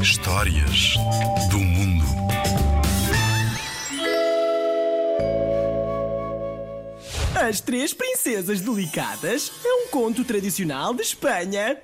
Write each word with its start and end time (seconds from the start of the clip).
Histórias 0.00 0.94
do 1.50 1.58
mundo. 1.58 2.04
As 7.46 7.60
Três 7.60 7.92
Princesas 7.92 8.62
Delicadas 8.62 9.52
é 9.62 9.72
um 9.84 9.88
conto 9.88 10.24
tradicional 10.24 10.94
de 10.94 11.02
Espanha. 11.02 11.78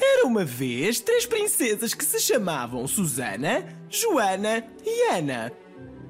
Era 0.00 0.26
uma 0.26 0.44
vez 0.44 1.00
três 1.00 1.26
princesas 1.26 1.92
que 1.92 2.04
se 2.04 2.18
chamavam 2.18 2.86
Susana, 2.86 3.66
Joana 3.90 4.64
e 4.86 5.10
Ana. 5.10 5.52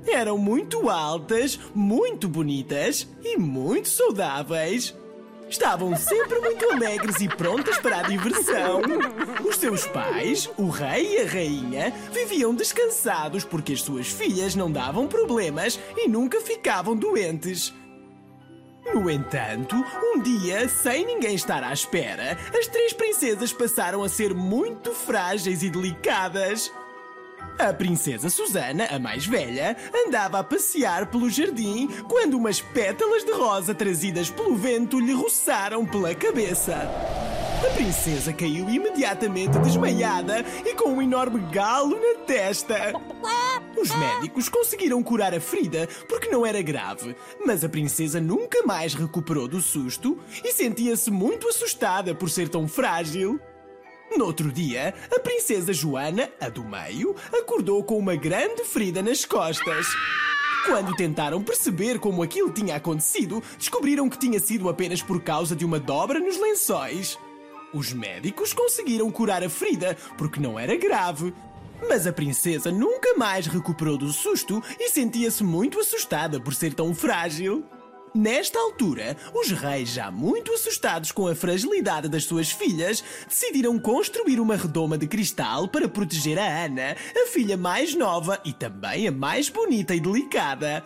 Eram 0.07 0.39
muito 0.39 0.89
altas, 0.89 1.59
muito 1.75 2.29
bonitas 2.29 3.09
e 3.25 3.37
muito 3.37 3.89
saudáveis. 3.89 4.95
Estavam 5.49 5.97
sempre 5.97 6.41
muito 6.41 6.71
alegres 6.71 7.21
e 7.21 7.29
prontas 7.29 7.79
para 7.79 8.01
a 8.01 8.03
diversão. 8.03 8.83
Os 9.49 9.57
seus 9.57 9.87
pais, 9.87 10.49
o 10.59 10.69
rei 10.69 11.17
e 11.17 11.23
a 11.23 11.27
rainha, 11.27 11.93
viviam 12.13 12.55
descansados 12.55 13.45
porque 13.45 13.73
as 13.73 13.81
suas 13.81 14.09
filhas 14.09 14.55
não 14.55 14.71
davam 14.71 15.07
problemas 15.07 15.81
e 15.97 16.07
nunca 16.07 16.41
ficavam 16.41 16.95
doentes. 16.95 17.73
No 18.95 19.11
entanto, 19.11 19.77
um 20.03 20.21
dia, 20.21 20.69
sem 20.69 21.05
ninguém 21.05 21.35
estar 21.35 21.63
à 21.63 21.73
espera, 21.73 22.39
as 22.59 22.67
três 22.67 22.93
princesas 22.93 23.53
passaram 23.53 24.03
a 24.03 24.09
ser 24.09 24.35
muito 24.35 24.93
frágeis 24.93 25.63
e 25.63 25.71
delicadas. 25.71 26.71
A 27.59 27.73
princesa 27.73 28.31
Susana, 28.31 28.87
a 28.87 28.99
mais 28.99 29.27
velha, 29.27 29.77
andava 30.07 30.39
a 30.39 30.45
passear 30.45 31.07
pelo 31.07 31.29
jardim 31.29 31.89
quando 32.09 32.35
umas 32.35 32.61
pétalas 32.61 33.25
de 33.25 33.33
rosa 33.33 33.75
trazidas 33.75 34.31
pelo 34.31 34.55
vento 34.55 35.01
lhe 35.01 35.13
roçaram 35.13 35.85
pela 35.85 36.15
cabeça. 36.15 36.89
A 37.67 37.71
princesa 37.75 38.33
caiu 38.33 38.71
imediatamente 38.71 39.59
desmaiada 39.59 40.45
e 40.65 40.75
com 40.77 40.91
um 40.91 41.03
enorme 41.03 41.41
galo 41.51 41.99
na 41.99 42.25
testa. 42.25 42.93
Os 43.77 43.93
médicos 43.97 44.49
conseguiram 44.49 45.03
curar 45.03 45.35
a 45.35 45.41
ferida 45.41 45.89
porque 46.09 46.29
não 46.29 46.47
era 46.47 46.63
grave, 46.63 47.17
mas 47.45 47.65
a 47.65 47.69
princesa 47.69 48.21
nunca 48.21 48.63
mais 48.65 48.95
recuperou 48.95 49.49
do 49.49 49.61
susto 49.61 50.17
e 50.45 50.53
sentia-se 50.53 51.11
muito 51.11 51.49
assustada 51.49 52.15
por 52.15 52.31
ser 52.31 52.49
tão 52.49 52.69
frágil. 52.69 53.41
No 54.17 54.25
outro 54.25 54.51
dia, 54.51 54.95
a 55.15 55.21
princesa 55.21 55.73
Joana, 55.73 56.31
a 56.41 56.49
do 56.49 56.65
meio, 56.65 57.15
acordou 57.33 57.83
com 57.85 57.99
uma 57.99 58.17
grande 58.17 58.65
ferida 58.65 59.03
nas 59.03 59.25
costas. 59.25 59.87
Quando 60.65 60.95
tentaram 60.97 61.43
perceber 61.43 61.99
como 61.99 62.23
aquilo 62.23 62.51
tinha 62.51 62.77
acontecido, 62.77 63.43
descobriram 63.59 64.09
que 64.09 64.19
tinha 64.19 64.41
sido 64.41 64.69
apenas 64.69 65.03
por 65.03 65.23
causa 65.23 65.55
de 65.55 65.65
uma 65.65 65.79
dobra 65.79 66.19
nos 66.19 66.39
lençóis. 66.39 67.19
Os 67.73 67.93
médicos 67.93 68.53
conseguiram 68.53 69.11
curar 69.11 69.45
a 69.45 69.49
ferida 69.49 69.97
porque 70.17 70.41
não 70.41 70.59
era 70.59 70.77
grave. 70.77 71.33
Mas 71.89 72.07
a 72.07 72.13
princesa 72.13 72.73
nunca 72.73 73.15
mais 73.15 73.47
recuperou 73.47 73.97
do 73.97 74.11
susto 74.11 74.63
e 74.81 74.89
sentia-se 74.89 75.45
muito 75.45 75.79
assustada 75.79 76.41
por 76.41 76.55
ser 76.55 76.75
tão 76.75 76.95
frágil. 76.95 77.65
Nesta 78.15 78.59
altura, 78.59 79.17
os 79.35 79.51
reis, 79.51 79.91
já 79.91 80.11
muito 80.11 80.53
assustados 80.53 81.13
com 81.13 81.27
a 81.27 81.35
fragilidade 81.35 82.09
das 82.09 82.25
suas 82.25 82.51
filhas, 82.51 83.05
decidiram 83.29 83.79
construir 83.79 84.41
uma 84.41 84.57
redoma 84.57 84.97
de 84.97 85.07
cristal 85.07 85.69
para 85.69 85.89
proteger 85.89 86.39
a 86.39 86.65
Ana, 86.65 86.97
a 87.17 87.27
filha 87.27 87.57
mais 87.57 87.95
nova 87.95 88.41
e 88.45 88.53
também 88.53 89.07
a 89.07 89.13
mais 89.13 89.49
bonita 89.49 89.95
e 89.95 90.01
delicada. 90.01 90.85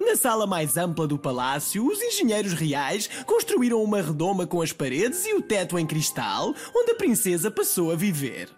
Na 0.00 0.16
sala 0.16 0.46
mais 0.46 0.76
ampla 0.76 1.06
do 1.06 1.18
palácio, 1.18 1.86
os 1.86 2.02
engenheiros 2.02 2.52
reais 2.52 3.08
construíram 3.24 3.82
uma 3.82 4.02
redoma 4.02 4.46
com 4.46 4.60
as 4.60 4.72
paredes 4.72 5.24
e 5.26 5.34
o 5.34 5.42
teto 5.42 5.78
em 5.78 5.86
cristal, 5.86 6.54
onde 6.74 6.92
a 6.92 6.96
princesa 6.96 7.50
passou 7.50 7.92
a 7.92 7.96
viver. 7.96 8.50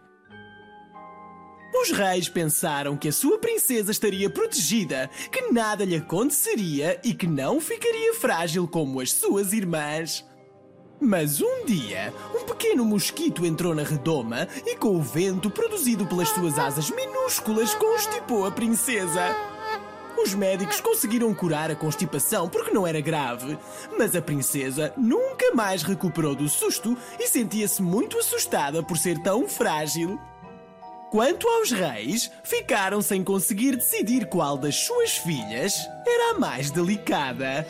Os 1.74 1.90
reis 1.90 2.28
pensaram 2.28 2.96
que 2.96 3.08
a 3.08 3.12
sua 3.12 3.38
princesa 3.38 3.90
estaria 3.90 4.28
protegida, 4.30 5.10
que 5.30 5.52
nada 5.52 5.84
lhe 5.84 5.96
aconteceria 5.96 6.98
e 7.04 7.14
que 7.14 7.26
não 7.26 7.60
ficaria 7.60 8.14
frágil 8.14 8.66
como 8.66 9.00
as 9.00 9.12
suas 9.12 9.52
irmãs. 9.52 10.24
Mas 11.00 11.40
um 11.40 11.64
dia, 11.64 12.12
um 12.34 12.44
pequeno 12.44 12.84
mosquito 12.84 13.46
entrou 13.46 13.72
na 13.74 13.84
redoma 13.84 14.48
e, 14.66 14.74
com 14.74 14.96
o 14.96 15.02
vento 15.02 15.48
produzido 15.48 16.04
pelas 16.06 16.28
suas 16.30 16.58
asas 16.58 16.90
minúsculas, 16.90 17.72
constipou 17.74 18.44
a 18.44 18.50
princesa. 18.50 19.36
Os 20.20 20.34
médicos 20.34 20.80
conseguiram 20.80 21.32
curar 21.32 21.70
a 21.70 21.76
constipação 21.76 22.48
porque 22.48 22.72
não 22.72 22.84
era 22.84 23.00
grave, 23.00 23.56
mas 23.96 24.16
a 24.16 24.22
princesa 24.22 24.92
nunca 24.96 25.54
mais 25.54 25.84
recuperou 25.84 26.34
do 26.34 26.48
susto 26.48 26.98
e 27.20 27.28
sentia-se 27.28 27.80
muito 27.80 28.18
assustada 28.18 28.82
por 28.82 28.98
ser 28.98 29.22
tão 29.22 29.48
frágil. 29.48 30.18
Quanto 31.10 31.48
aos 31.48 31.70
reis, 31.70 32.30
ficaram 32.42 33.00
sem 33.00 33.24
conseguir 33.24 33.76
decidir 33.76 34.26
qual 34.26 34.58
das 34.58 34.76
suas 34.76 35.16
filhas 35.16 35.88
era 36.06 36.32
a 36.32 36.38
mais 36.38 36.70
delicada. 36.70 37.66